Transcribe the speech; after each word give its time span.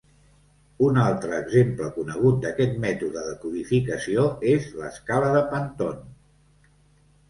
Un 0.87 0.95
altre 1.01 1.35
exemple 1.41 1.91
conegut 1.99 2.41
d'aquest 2.47 2.75
mètode 2.87 3.29
de 3.29 3.37
codificació 3.45 4.27
és 4.57 4.69
l'escala 4.83 5.33
de 5.41 5.49
Pantone. 5.57 6.71